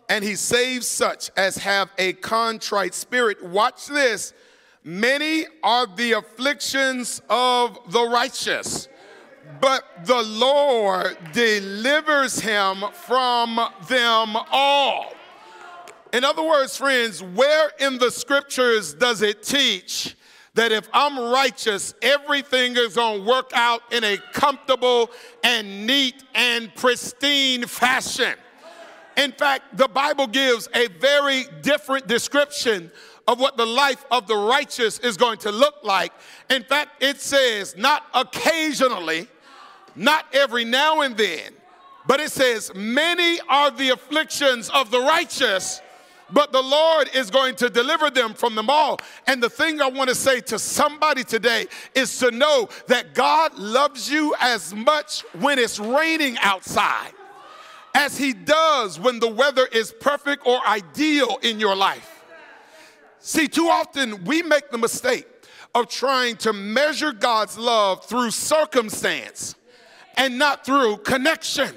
[0.09, 3.43] and he saves such as have a contrite spirit.
[3.43, 4.33] Watch this.
[4.83, 8.89] Many are the afflictions of the righteous,
[9.61, 15.13] but the Lord delivers him from them all.
[16.13, 20.15] In other words, friends, where in the scriptures does it teach
[20.53, 25.09] that if I'm righteous, everything is going to work out in a comfortable
[25.43, 28.35] and neat and pristine fashion.
[29.17, 32.91] In fact, the Bible gives a very different description
[33.27, 36.13] of what the life of the righteous is going to look like.
[36.51, 39.27] In fact, it says not occasionally,
[39.95, 41.53] not every now and then,
[42.05, 45.81] but it says, Many are the afflictions of the righteous,
[46.33, 48.99] but the Lord is going to deliver them from them all.
[49.27, 53.57] And the thing I want to say to somebody today is to know that God
[53.57, 57.11] loves you as much when it's raining outside
[57.93, 62.23] as He does when the weather is perfect or ideal in your life.
[63.19, 65.27] See, too often we make the mistake
[65.75, 69.55] of trying to measure God's love through circumstance
[70.17, 71.73] and not through connection.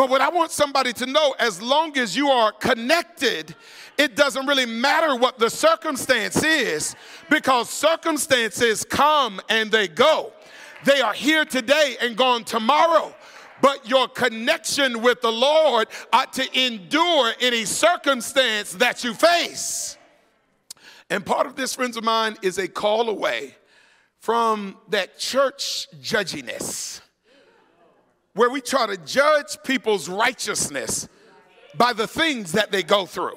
[0.00, 3.54] But what I want somebody to know, as long as you are connected,
[3.98, 6.96] it doesn't really matter what the circumstance is
[7.28, 10.32] because circumstances come and they go.
[10.86, 13.14] They are here today and gone tomorrow.
[13.60, 19.98] But your connection with the Lord ought to endure any circumstance that you face.
[21.10, 23.54] And part of this, friends of mine, is a call away
[24.18, 27.02] from that church judginess
[28.34, 31.08] where we try to judge people's righteousness
[31.76, 33.36] by the things that they go through.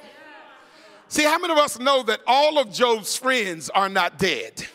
[1.07, 4.65] See, how many of us know that all of Job's friends are not dead?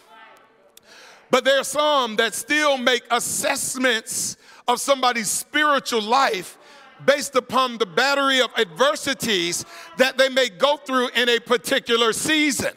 [1.31, 6.59] But there are some that still make assessments of somebody's spiritual life
[7.05, 9.65] based upon the battery of adversities
[9.99, 12.73] that they may go through in a particular season.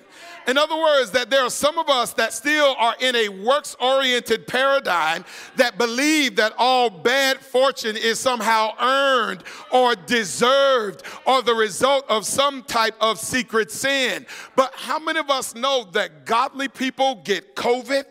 [0.52, 3.74] In other words, that there are some of us that still are in a works
[3.80, 5.24] oriented paradigm
[5.56, 12.26] that believe that all bad fortune is somehow earned or deserved or the result of
[12.26, 14.26] some type of secret sin.
[14.58, 18.04] But how many of us know that godly people get COVID?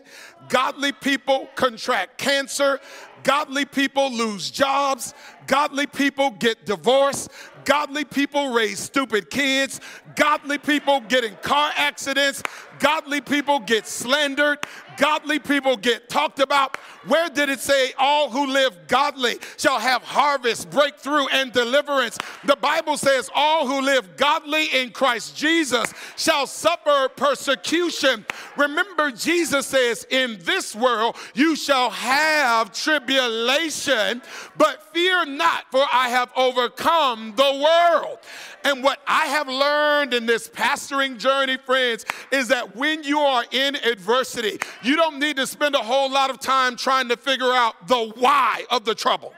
[0.49, 2.79] Godly people contract cancer.
[3.21, 5.13] Godly people lose jobs.
[5.45, 7.29] Godly people get divorced.
[7.65, 9.79] Godly people raise stupid kids.
[10.15, 12.43] Godly people get in car accidents.
[12.79, 14.59] Godly people get slandered.
[15.01, 16.77] Godly people get talked about.
[17.07, 22.19] Where did it say all who live godly shall have harvest, breakthrough, and deliverance?
[22.43, 28.27] The Bible says all who live godly in Christ Jesus shall suffer persecution.
[28.55, 34.21] Remember, Jesus says, In this world you shall have tribulation,
[34.55, 38.19] but fear not, for I have overcome the world.
[38.63, 43.43] And what I have learned in this pastoring journey, friends, is that when you are
[43.51, 47.51] in adversity, you don't need to spend a whole lot of time trying to figure
[47.51, 49.33] out the why of the trouble.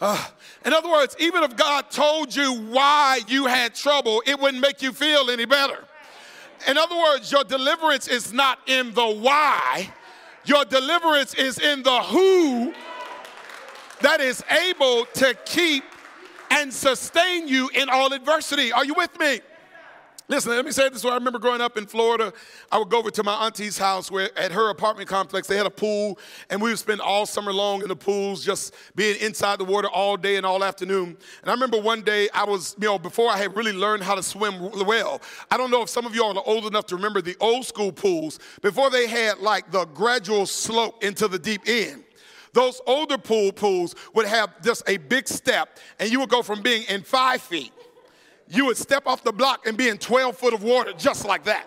[0.00, 0.22] Uh,
[0.64, 4.82] in other words, even if God told you why you had trouble, it wouldn't make
[4.82, 5.84] you feel any better.
[6.68, 9.92] In other words, your deliverance is not in the why,
[10.44, 12.74] your deliverance is in the who
[14.00, 15.84] that is able to keep
[16.52, 18.72] and sustain you in all adversity.
[18.72, 19.40] Are you with me?
[20.28, 21.04] Listen, let me say this.
[21.04, 22.32] I remember growing up in Florida,
[22.70, 25.66] I would go over to my auntie's house where at her apartment complex, they had
[25.66, 29.58] a pool, and we would spend all summer long in the pools, just being inside
[29.58, 31.16] the water all day and all afternoon.
[31.42, 34.14] And I remember one day I was, you know, before I had really learned how
[34.14, 37.20] to swim well, I don't know if some of y'all are old enough to remember
[37.20, 42.01] the old school pools, before they had like the gradual slope into the deep end.
[42.52, 46.62] Those older pool pools would have just a big step, and you would go from
[46.62, 47.72] being in five feet
[48.52, 51.44] you would step off the block and be in 12 foot of water just like
[51.44, 51.66] that.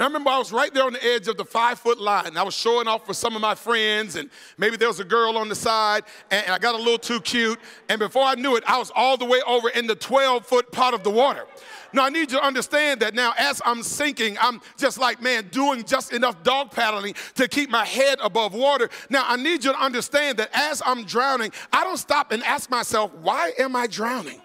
[0.00, 2.34] And I remember I was right there on the edge of the five foot line.
[2.34, 5.36] I was showing off for some of my friends, and maybe there was a girl
[5.36, 7.58] on the side, and I got a little too cute.
[7.90, 10.72] And before I knew it, I was all the way over in the 12 foot
[10.72, 11.44] pot of the water.
[11.92, 15.48] Now, I need you to understand that now, as I'm sinking, I'm just like, man,
[15.48, 18.88] doing just enough dog paddling to keep my head above water.
[19.10, 22.70] Now, I need you to understand that as I'm drowning, I don't stop and ask
[22.70, 24.40] myself, why am I drowning?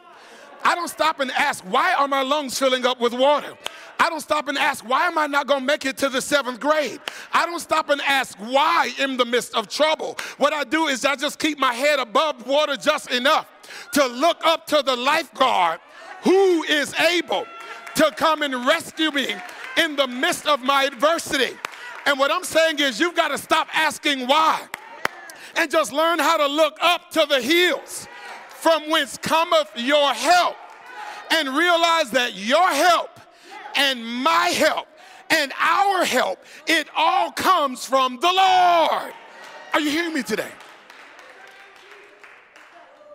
[0.65, 3.53] I don't stop and ask, why are my lungs filling up with water?
[3.99, 6.21] I don't stop and ask, why am I not going to make it to the
[6.21, 6.99] seventh grade?
[7.31, 10.17] I don't stop and ask, why in the midst of trouble?
[10.37, 13.47] What I do is I just keep my head above water just enough
[13.93, 15.79] to look up to the lifeguard
[16.23, 17.45] who is able
[17.95, 19.35] to come and rescue me
[19.77, 21.55] in the midst of my adversity.
[22.07, 24.63] And what I'm saying is, you've got to stop asking why
[25.55, 28.07] and just learn how to look up to the hills
[28.65, 30.55] from whence cometh your help,
[31.29, 33.19] and realize that your help
[33.75, 34.87] and my help
[35.29, 39.13] and our help, it all comes from the Lord.
[39.71, 40.49] Are you hearing me today?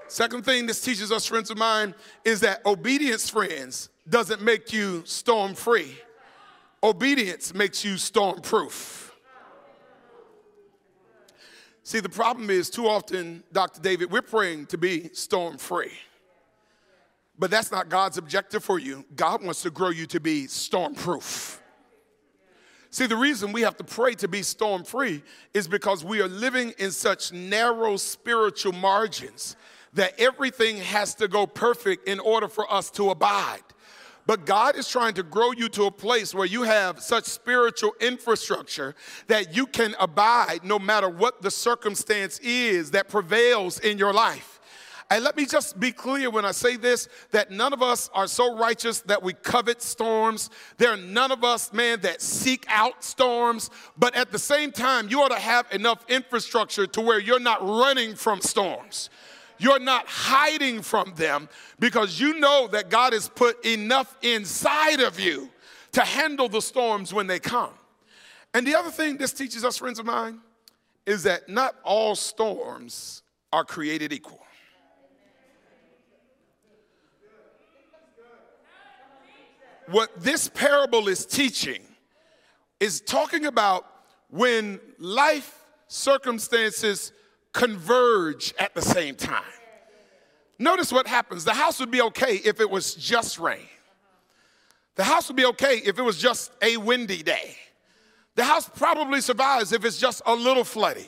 [0.07, 5.03] Second thing this teaches us, friends of mine, is that obedience, friends, doesn't make you
[5.05, 5.99] storm free.
[6.81, 9.00] Obedience makes you storm proof.
[11.83, 13.81] See, the problem is too often, Dr.
[13.81, 15.93] David, we're praying to be storm free.
[17.39, 19.05] But that's not God's objective for you.
[19.17, 21.61] God wants to grow you to be storm proof.
[22.91, 25.23] See, the reason we have to pray to be storm free
[25.55, 29.57] is because we are living in such narrow spiritual margins
[29.95, 33.63] that everything has to go perfect in order for us to abide.
[34.27, 37.93] But God is trying to grow you to a place where you have such spiritual
[38.01, 38.95] infrastructure
[39.27, 44.61] that you can abide no matter what the circumstance is that prevails in your life.
[45.13, 48.29] And let me just be clear when I say this that none of us are
[48.29, 50.51] so righteous that we covet storms.
[50.79, 53.71] There are none of us, man, that seek out storms.
[53.99, 57.61] But at the same time, you ought to have enough infrastructure to where you're not
[57.61, 59.11] running from storms.
[59.61, 61.47] You're not hiding from them
[61.79, 65.51] because you know that God has put enough inside of you
[65.93, 67.75] to handle the storms when they come.
[68.55, 70.41] And the other thing this teaches us, friends of mine,
[71.05, 74.43] is that not all storms are created equal.
[79.89, 81.83] What this parable is teaching
[82.79, 83.85] is talking about
[84.31, 87.13] when life circumstances
[87.53, 89.43] converge at the same time.
[90.59, 91.45] Notice what happens.
[91.45, 93.67] The house would be okay if it was just rain.
[94.97, 97.57] The house would be okay if it was just a windy day.
[98.37, 101.07] The house probably survives if it's just a little floody.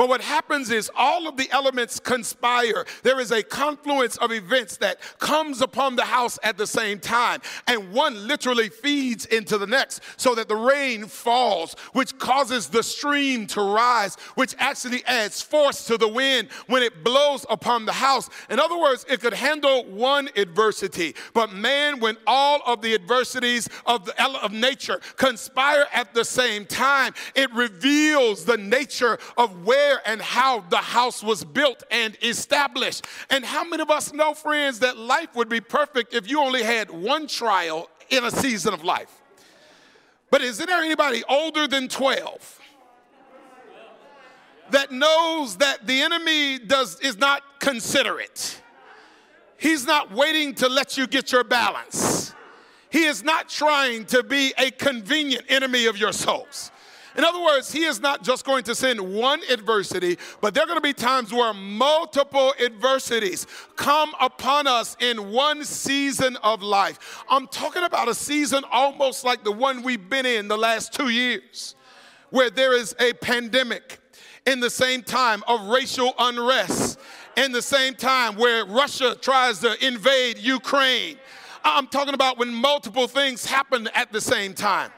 [0.00, 2.86] But what happens is all of the elements conspire.
[3.02, 7.42] There is a confluence of events that comes upon the house at the same time,
[7.66, 12.82] and one literally feeds into the next so that the rain falls, which causes the
[12.82, 17.92] stream to rise, which actually adds force to the wind when it blows upon the
[17.92, 18.30] house.
[18.48, 23.68] In other words, it could handle one adversity, but man, when all of the adversities
[23.84, 29.89] of, the, of nature conspire at the same time, it reveals the nature of where
[29.90, 33.06] where and how the house was built and established.
[33.28, 36.62] And how many of us know, friends, that life would be perfect if you only
[36.62, 39.22] had one trial in a season of life?
[40.30, 42.58] But is there anybody older than 12?
[44.70, 48.62] that knows that the enemy does is not considerate.
[49.58, 52.32] He's not waiting to let you get your balance.
[52.88, 56.70] He is not trying to be a convenient enemy of your souls.
[57.20, 60.66] In other words, he is not just going to send one adversity, but there are
[60.66, 63.46] going to be times where multiple adversities
[63.76, 67.22] come upon us in one season of life.
[67.28, 71.10] I'm talking about a season almost like the one we've been in the last two
[71.10, 71.74] years,
[72.30, 74.00] where there is a pandemic
[74.46, 76.98] in the same time of racial unrest,
[77.36, 81.18] in the same time where Russia tries to invade Ukraine
[81.64, 84.90] I'm talking about when multiple things happen at the same time.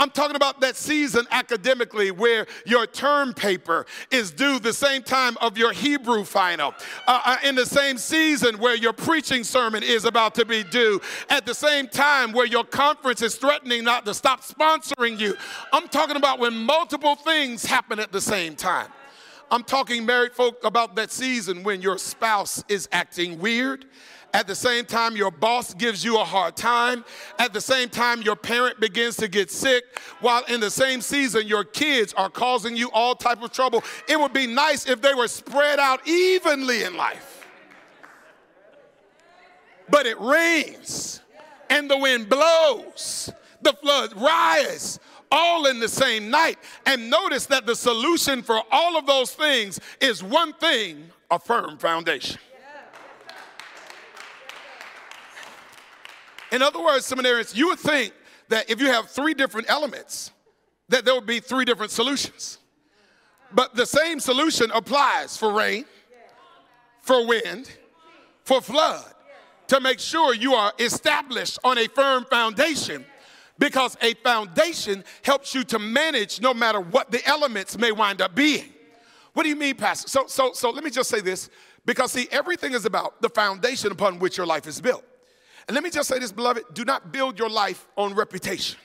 [0.00, 5.36] I'm talking about that season academically where your term paper is due the same time
[5.42, 6.74] of your Hebrew final,
[7.06, 11.02] uh, uh, in the same season where your preaching sermon is about to be due,
[11.28, 15.36] at the same time where your conference is threatening not to stop sponsoring you.
[15.70, 18.88] I'm talking about when multiple things happen at the same time.
[19.50, 23.86] I'm talking married folk about that season when your spouse is acting weird
[24.32, 27.04] at the same time, your boss gives you a hard time.
[27.38, 29.98] At the same time, your parent begins to get sick.
[30.20, 33.82] While in the same season, your kids are causing you all type of trouble.
[34.08, 37.48] It would be nice if they were spread out evenly in life.
[39.88, 41.20] But it rains
[41.68, 43.32] and the wind blows.
[43.62, 46.58] The flood rise all in the same night.
[46.86, 51.78] And notice that the solution for all of those things is one thing a firm
[51.78, 52.38] foundation.
[56.52, 58.12] In other words, seminarians, you would think
[58.48, 60.32] that if you have three different elements,
[60.88, 62.58] that there would be three different solutions.
[63.52, 65.84] But the same solution applies for rain,
[67.00, 67.70] for wind,
[68.42, 69.04] for flood,
[69.68, 73.04] to make sure you are established on a firm foundation
[73.60, 78.34] because a foundation helps you to manage no matter what the elements may wind up
[78.34, 78.72] being.
[79.34, 80.08] What do you mean, Pastor?
[80.08, 81.50] So, so, so let me just say this
[81.86, 85.04] because, see, everything is about the foundation upon which your life is built.
[85.68, 88.78] And let me just say this, beloved do not build your life on reputation.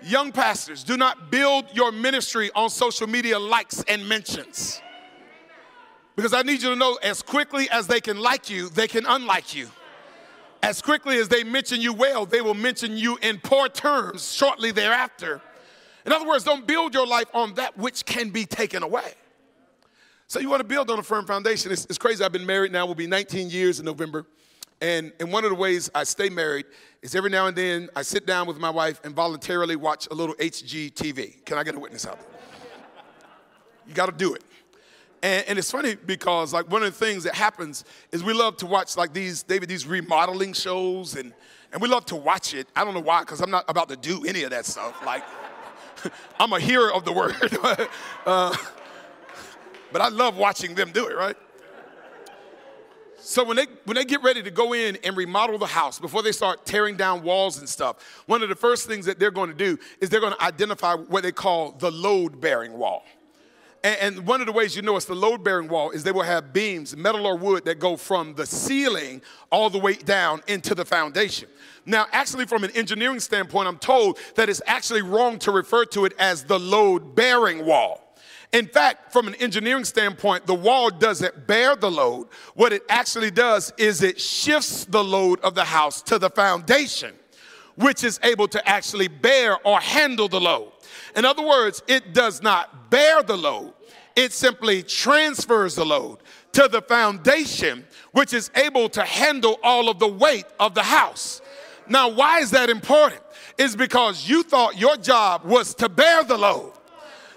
[0.00, 4.80] Young pastors, do not build your ministry on social media likes and mentions.
[6.14, 9.06] Because I need you to know as quickly as they can like you, they can
[9.06, 9.68] unlike you.
[10.62, 14.70] As quickly as they mention you well, they will mention you in poor terms shortly
[14.70, 15.40] thereafter.
[16.04, 19.14] In other words, don't build your life on that which can be taken away.
[20.26, 21.72] So you want to build on a firm foundation.
[21.72, 22.24] It's, it's crazy.
[22.24, 24.26] I've been married now, will be 19 years in November.
[24.80, 26.66] And, and one of the ways I stay married
[27.02, 30.14] is every now and then I sit down with my wife and voluntarily watch a
[30.14, 31.44] little HGTV.
[31.44, 32.40] Can I get a witness out there?
[33.86, 34.44] You got to do it.
[35.22, 38.56] And, and, it's funny because like one of the things that happens is we love
[38.58, 41.32] to watch like these David these remodeling shows and
[41.72, 42.68] and we love to watch it.
[42.76, 45.04] I don't know why because I'm not about to do any of that stuff.
[45.04, 45.24] Like
[46.40, 47.34] I'm a hearer of the word.
[48.26, 48.56] uh,
[49.92, 51.36] but I love watching them do it, right?
[53.20, 56.22] So when they when they get ready to go in and remodel the house before
[56.22, 59.50] they start tearing down walls and stuff, one of the first things that they're going
[59.50, 63.04] to do is they're going to identify what they call the load bearing wall.
[63.84, 66.22] And, one of the ways you know it's the load bearing wall is they will
[66.22, 70.74] have beams, metal or wood, that go from the ceiling all the way down into
[70.74, 71.48] the foundation.
[71.86, 76.04] Now, actually, from an engineering standpoint, I'm told that it's actually wrong to refer to
[76.04, 78.16] it as the load bearing wall.
[78.52, 82.28] In fact, from an engineering standpoint, the wall doesn't bear the load.
[82.54, 87.14] What it actually does is it shifts the load of the house to the foundation,
[87.76, 90.72] which is able to actually bear or handle the load.
[91.18, 93.72] In other words, it does not bear the load,
[94.14, 96.18] it simply transfers the load
[96.52, 101.40] to the foundation, which is able to handle all of the weight of the house.
[101.88, 103.20] Now, why is that important?
[103.58, 106.72] Is because you thought your job was to bear the load.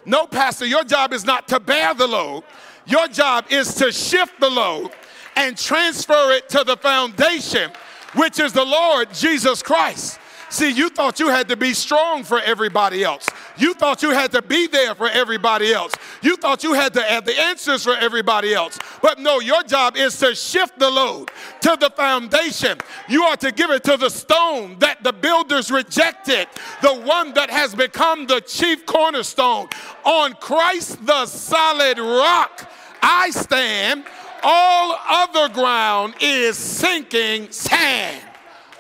[0.06, 2.44] No, Pastor, your job is not to bear the load.
[2.86, 4.92] Your job is to shift the load
[5.36, 7.72] and transfer it to the foundation,
[8.14, 10.20] which is the Lord Jesus Christ.
[10.52, 13.26] See, you thought you had to be strong for everybody else.
[13.58, 15.94] You thought you had to be there for everybody else.
[16.22, 18.80] You thought you had to have the answers for everybody else.
[19.02, 21.30] But no, your job is to shift the load
[21.62, 22.78] to the foundation.
[23.08, 26.48] You are to give it to the stone that the builders rejected,
[26.82, 29.68] the one that has become the chief cornerstone.
[30.04, 32.70] On Christ, the solid rock,
[33.02, 34.06] I stand.
[34.44, 38.24] All other ground is sinking sand.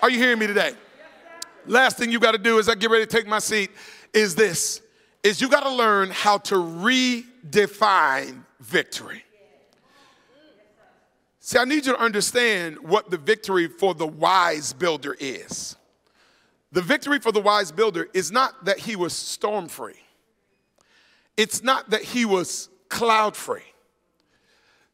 [0.01, 0.73] Are you hearing me today?
[1.67, 3.69] Last thing you got to do is I get ready to take my seat
[4.13, 4.81] is this
[5.23, 9.23] is you got to learn how to redefine victory.
[11.39, 15.75] See, I need you to understand what the victory for the wise builder is.
[16.71, 19.99] The victory for the wise builder is not that he was storm free.
[21.37, 23.63] It's not that he was cloud free.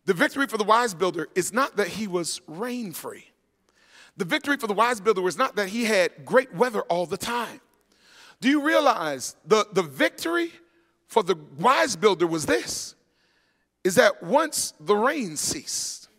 [0.05, 3.25] The victory for the wise builder is not that he was rain free.
[4.15, 7.17] The victory for the wise builder was not that he had great weather all the
[7.17, 7.59] time.
[8.39, 10.51] Do you realize the, the victory
[11.07, 12.95] for the wise builder was this?
[13.83, 16.09] Is that once the rain ceased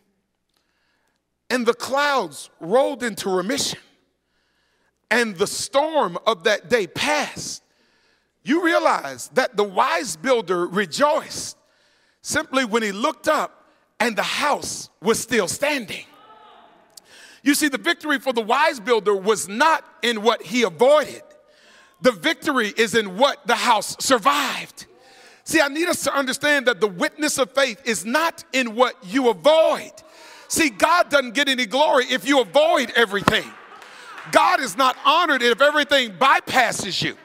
[1.49, 3.79] and the clouds rolled into remission
[5.11, 7.63] and the storm of that day passed,
[8.43, 11.57] you realize that the wise builder rejoiced
[12.21, 13.65] simply when he looked up
[13.99, 16.05] and the house was still standing.
[17.43, 21.23] You see, the victory for the wise builder was not in what he avoided,
[22.01, 24.85] the victory is in what the house survived.
[25.43, 28.95] See, I need us to understand that the witness of faith is not in what
[29.03, 29.91] you avoid.
[30.47, 33.51] See, God doesn't get any glory if you avoid everything.
[34.31, 37.15] God is not honored if everything bypasses you.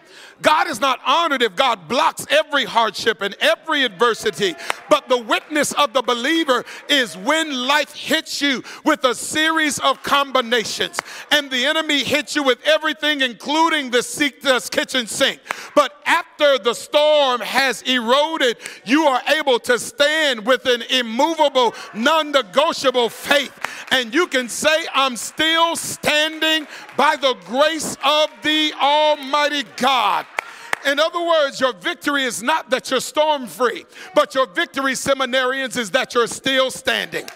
[0.43, 4.55] God is not honored if God blocks every hardship and every adversity.
[4.91, 10.03] But the witness of the believer is when life hits you with a series of
[10.03, 14.03] combinations and the enemy hits you with everything, including the
[14.70, 15.41] kitchen sink.
[15.74, 22.32] But after the storm has eroded, you are able to stand with an immovable, non
[22.32, 23.53] negotiable faith.
[23.91, 26.66] And you can say, I'm still standing
[26.97, 30.26] by the grace of the Almighty God.
[30.87, 35.76] In other words, your victory is not that you're storm free, but your victory, seminarians,
[35.76, 37.26] is that you're still standing.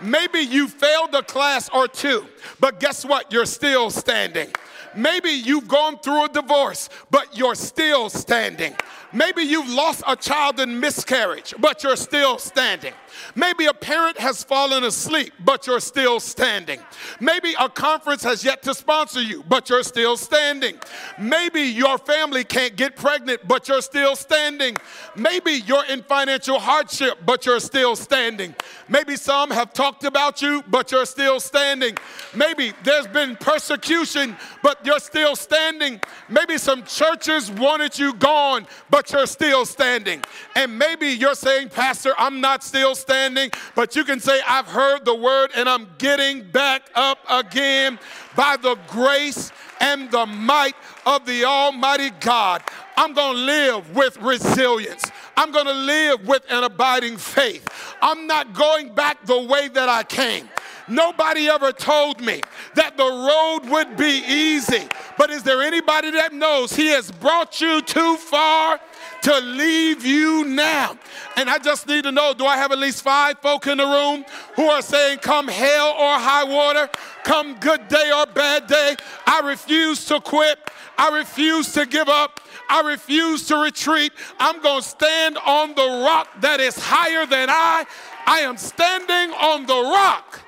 [0.00, 2.26] Maybe you failed a class or two,
[2.60, 3.32] but guess what?
[3.32, 4.48] You're still standing.
[4.94, 8.74] Maybe you've gone through a divorce, but you're still standing.
[9.12, 12.92] Maybe you've lost a child in miscarriage, but you're still standing.
[13.34, 16.80] Maybe a parent has fallen asleep, but you're still standing.
[17.20, 20.76] Maybe a conference has yet to sponsor you, but you're still standing.
[21.18, 24.76] Maybe your family can't get pregnant, but you're still standing.
[25.16, 28.54] Maybe you're in financial hardship, but you're still standing.
[28.88, 31.96] Maybe some have talked about you, but you're still standing.
[32.34, 36.00] Maybe there's been persecution, but you're still standing.
[36.28, 40.22] Maybe some churches wanted you gone, but you're still standing.
[40.54, 44.66] And maybe you're saying, Pastor, I'm not still standing standing, but you can say, I've
[44.66, 47.98] heard the word and I'm getting back up again
[48.36, 50.74] by the grace and the might
[51.06, 52.62] of the Almighty God.
[52.96, 55.04] I'm going to live with resilience.
[55.36, 57.68] I'm going to live with an abiding faith.
[58.02, 60.48] I'm not going back the way that I came.
[60.88, 62.40] Nobody ever told me
[62.74, 64.88] that the road would be easy.
[65.16, 68.80] But is there anybody that knows He has brought you too far
[69.22, 70.96] to leave you now.
[71.36, 73.86] And I just need to know do I have at least five folk in the
[73.86, 74.24] room
[74.56, 76.88] who are saying, Come hell or high water,
[77.24, 80.58] come good day or bad day, I refuse to quit,
[80.96, 82.40] I refuse to give up.
[82.70, 84.12] I refuse to retreat.
[84.38, 87.86] I'm going to stand on the rock that is higher than I.
[88.26, 90.42] I am standing on the rock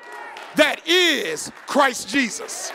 [0.57, 2.72] that is Christ Jesus.